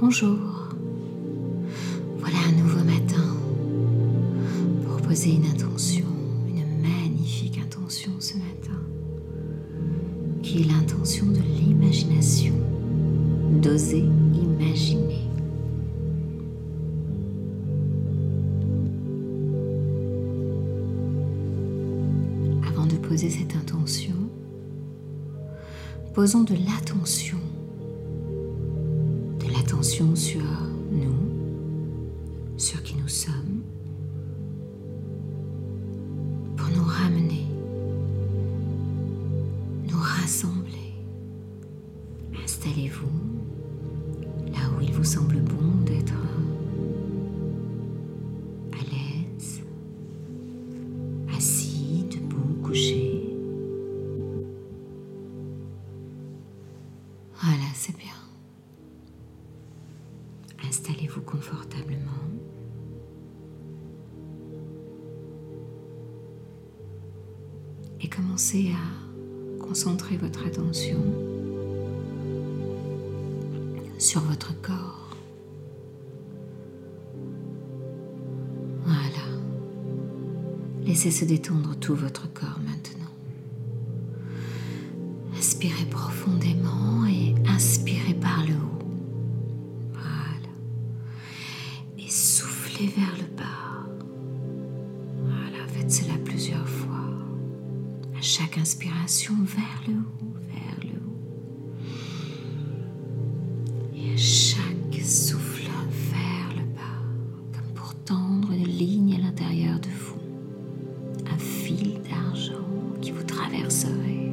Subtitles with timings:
[0.00, 0.38] Bonjour.
[2.18, 3.34] Voilà un nouveau matin
[4.86, 6.06] pour poser une intention,
[6.46, 8.78] une magnifique intention ce matin,
[10.40, 12.54] qui est l'intention de l'imagination,
[13.60, 15.28] d'oser imaginer.
[22.68, 24.14] Avant de poser cette intention,
[26.14, 27.37] posons de l'attention
[29.82, 30.14] sur nous,
[32.56, 33.62] sur qui nous sommes,
[36.56, 37.46] pour nous ramener,
[39.88, 40.94] nous rassembler.
[42.42, 43.06] Installez-vous
[44.52, 45.67] là où il vous semble bon
[68.00, 70.98] Et commencez à concentrer votre attention
[73.98, 75.16] sur votre corps.
[78.84, 79.00] Voilà.
[80.84, 83.12] Laissez se détendre tout votre corps maintenant.
[85.36, 88.78] Inspirez profondément et inspirez par le haut.
[92.86, 93.17] vers le.
[99.08, 101.72] Vers le haut, vers le haut.
[103.94, 105.70] Et à chaque souffle,
[106.10, 107.00] vers le bas,
[107.54, 110.18] comme pour tendre une ligne à l'intérieur de vous.
[111.32, 112.66] Un fil d'argent
[113.00, 114.32] qui vous traverserait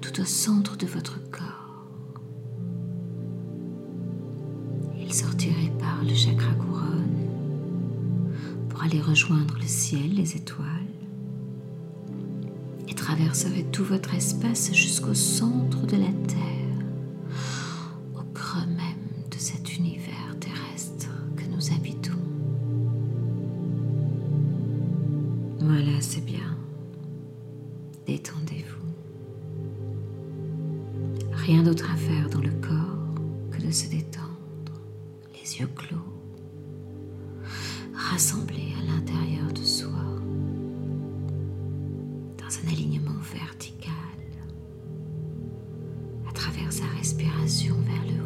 [0.00, 1.84] tout au centre de votre corps.
[4.98, 7.28] Il sortirait par le chakra couronne
[8.70, 10.66] pour aller rejoindre le ciel, les étoiles,
[13.16, 16.55] et traverserait tout votre espace jusqu'au centre de la Terre,
[42.46, 43.92] dans un alignement vertical,
[46.28, 48.25] à travers sa respiration vers le haut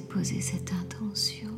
[0.00, 1.48] poser cette intention.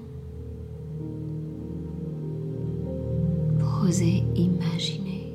[3.58, 5.32] Pour oser imaginer.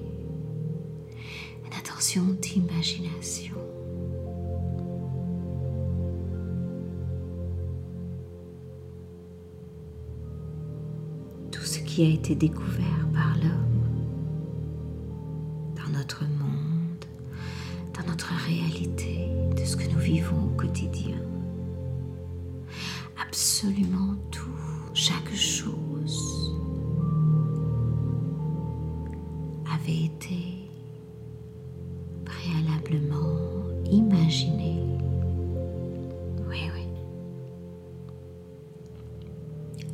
[1.66, 3.56] Une intention d'imagination.
[12.00, 14.06] qui a été découvert par l'homme
[15.76, 17.06] dans notre monde,
[17.94, 19.28] dans notre réalité,
[19.58, 21.18] de ce que nous vivons au quotidien.
[23.62, 24.47] Absolument tout,
[24.94, 26.56] chaque chose
[29.75, 30.70] avait été
[32.24, 34.81] préalablement imaginé.
[36.48, 36.88] Oui, oui.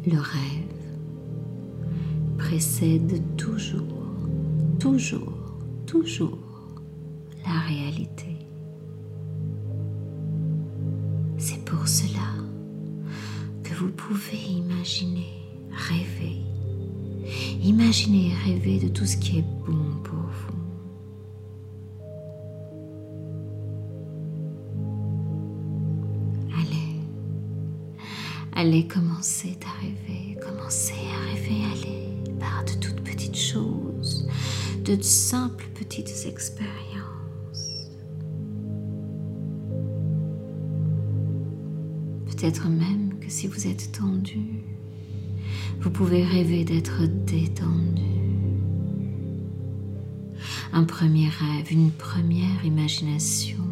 [0.06, 0.78] Le rêve
[2.38, 3.82] précède toujours,
[4.80, 5.34] toujours,
[5.88, 6.38] toujours
[7.44, 8.38] la réalité.
[11.40, 12.35] C'est pour cela
[13.78, 15.34] vous pouvez imaginer,
[15.70, 16.38] rêver,
[17.62, 20.56] imaginer et rêver de tout ce qui est bon pour vous.
[26.58, 27.02] Allez,
[28.54, 32.06] allez commencer à rêver, commencez à rêver, allez
[32.66, 34.26] de toutes petites choses,
[34.86, 37.92] de simples petites expériences.
[42.26, 44.64] Peut-être même si vous êtes tendu,
[45.82, 48.16] vous pouvez rêver d'être détendu.
[50.76, 53.64] un premier rêve, une première imagination,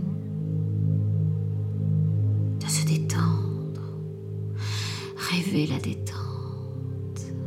[2.59, 3.81] de se détendre.
[5.17, 6.15] Rêvez la détente,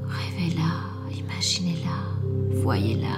[0.05, 3.17] rêvez-la, imaginez-la, voyez-la,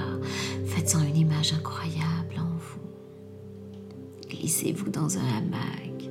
[0.64, 4.28] faites-en une image incroyable en vous.
[4.30, 6.08] Glissez-vous dans un hamac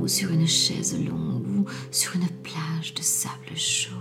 [0.00, 1.47] ou sur une chaise longue
[1.90, 3.94] sur une plage de sable chaud.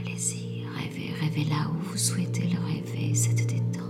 [0.00, 3.84] Allez-y, rêvez, rêvez là où vous souhaitez le rêver, cette détente.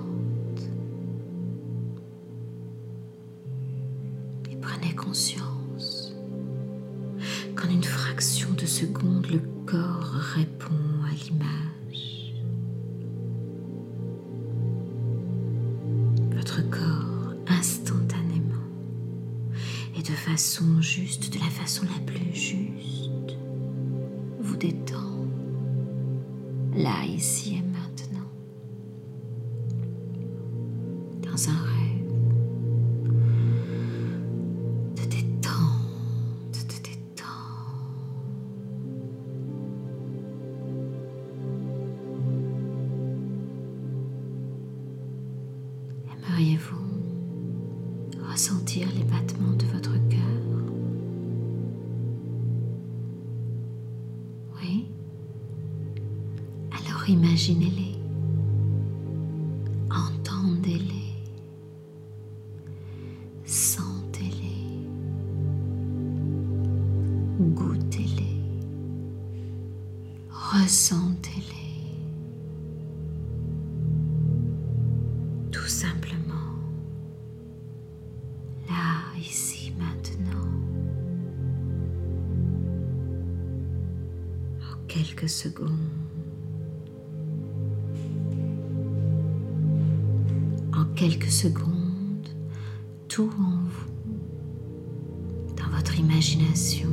[4.95, 6.13] conscience
[7.55, 10.75] qu'en une fraction de seconde, le corps répond
[11.09, 12.35] à l'image.
[16.35, 18.55] Votre corps, instantanément,
[19.97, 23.04] et de façon juste, de la façon la plus juste,
[26.85, 28.29] là, ici et maintenant,
[31.23, 31.81] dans un rêve.
[46.29, 46.77] Aimeriez-vous
[48.31, 49.24] ressentir les battements
[57.07, 57.97] Imaginez-les,
[59.91, 61.13] entendez-les,
[63.45, 64.87] sentez-les,
[67.55, 68.41] goûtez-les,
[70.31, 71.65] ressentez-les.
[75.65, 76.59] tout simplement,
[78.69, 80.49] là, ici, maintenant,
[84.61, 85.71] en quelques secondes.
[90.95, 92.29] Quelques secondes,
[93.09, 96.89] tout en vous, dans votre imagination,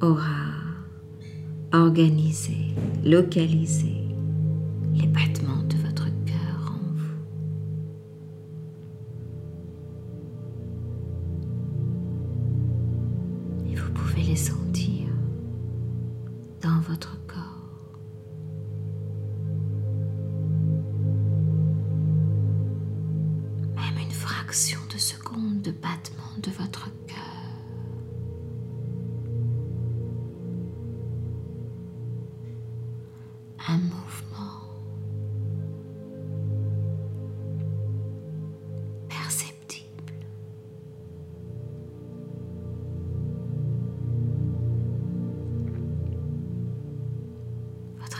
[0.00, 0.50] aura
[1.72, 2.74] organisé,
[3.04, 4.09] localisé
[24.50, 27.16] de seconde de battement de votre cœur.
[33.68, 34.00] un mouvement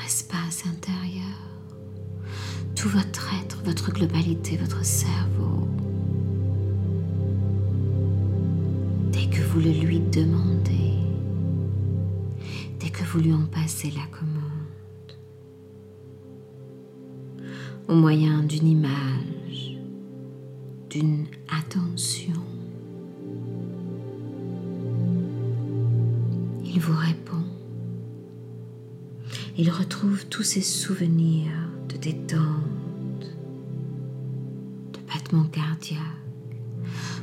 [0.06, 1.38] espace intérieur,
[2.74, 5.69] tout votre être, votre globalité, votre cerveau.
[9.52, 10.94] Vous le lui demandez,
[12.78, 14.38] dès que vous lui en passez la commande,
[17.88, 19.76] au moyen d'une image,
[20.88, 21.26] d'une
[21.58, 22.40] attention,
[26.64, 27.42] il vous répond.
[29.58, 33.34] Il retrouve tous ses souvenirs de détente,
[34.92, 36.19] de battements cardiaques,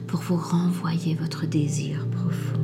[0.07, 2.61] pour vous renvoyer votre désir profond.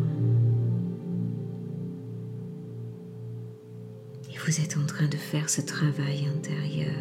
[4.34, 6.94] Et vous êtes en train de faire ce travail intérieur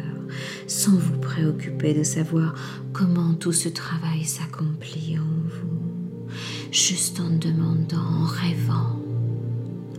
[0.67, 2.53] sans vous préoccuper de savoir
[2.91, 6.27] comment tout ce travail s'accomplit en vous,
[6.71, 8.99] juste en demandant, en rêvant,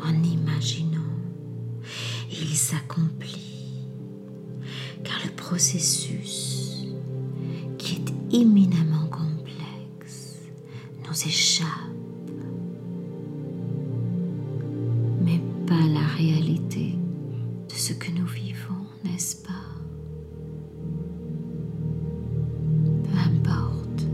[0.03, 1.01] en imaginant
[2.31, 3.81] il s'accomplit,
[5.03, 6.87] car le processus,
[7.79, 8.05] qui est
[8.45, 8.94] complexe,
[11.15, 11.69] échappe,
[15.25, 16.99] mais pas la réalité
[17.69, 19.51] de ce que nous vivons, n'est-ce pas?
[23.05, 24.07] Peu importe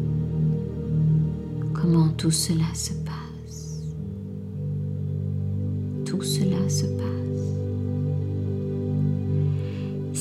[1.74, 3.82] comment tout cela se passe,
[6.04, 7.10] tout cela se passe.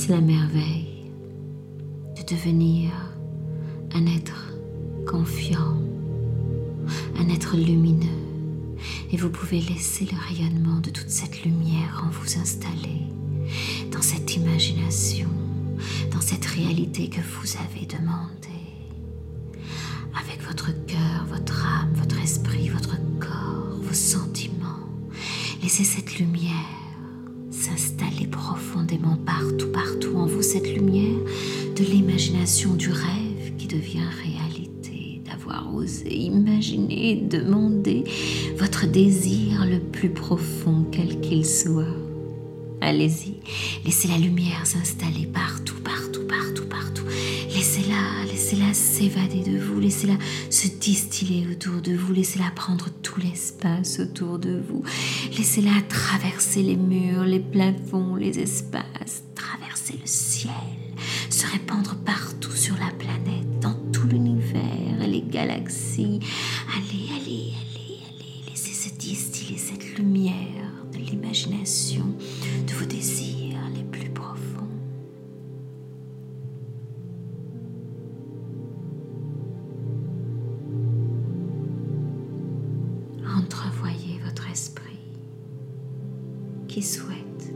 [0.09, 1.11] La merveille
[2.17, 2.89] de devenir
[3.93, 4.55] un être
[5.05, 5.77] confiant,
[7.17, 8.07] un être lumineux,
[9.11, 13.01] et vous pouvez laisser le rayonnement de toute cette lumière en vous installer
[13.91, 15.29] dans cette imagination,
[16.11, 18.35] dans cette réalité que vous avez demandée.
[20.21, 24.87] Avec votre cœur, votre âme, votre esprit, votre corps, vos sentiments,
[25.61, 26.79] laissez cette lumière
[27.51, 30.41] s'installer profondément partout, partout en vous
[31.83, 34.68] l'imagination du rêve qui devient réalité,
[35.49, 38.03] d'avoir osé imaginer, demander
[38.57, 41.85] votre désir le plus profond, quel qu'il soit.
[42.81, 43.35] Allez-y,
[43.85, 47.03] laissez la lumière s'installer partout, partout, partout, partout.
[47.53, 50.17] Laissez-la, laissez-la s'évader de vous, laissez-la
[50.49, 54.83] se distiller autour de vous, laissez-la prendre tout l'espace autour de vous,
[55.37, 60.51] laissez-la traverser les murs, les plafonds, les espaces, traverser le ciel,
[61.29, 63.28] se répandre partout sur la planète,
[65.39, 66.19] galaxies.
[66.75, 72.05] Allez, allez, allez, allez, laissez se distiller cette lumière de l'imagination,
[72.67, 74.67] de vos désirs les plus profonds.
[83.25, 84.99] Entrevoyez votre esprit
[86.67, 87.53] qui souhaite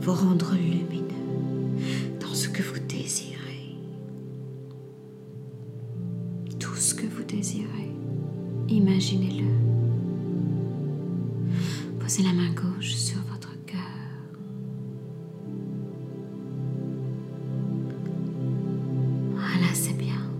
[0.00, 3.35] vous rendre lumineux dans ce que vous désirez.
[9.12, 9.46] Imaginez-le.
[12.00, 13.78] Posez la main gauche sur votre cœur.
[19.32, 20.30] Voilà, c'est bien.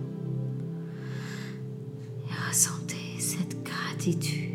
[2.29, 4.46] Et ressentez cette gratitude,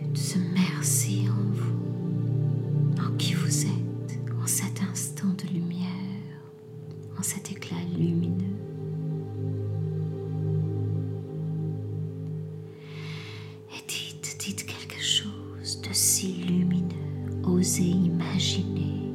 [17.62, 19.13] Osez imaginer.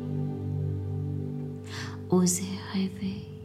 [2.09, 3.36] Osez rêver.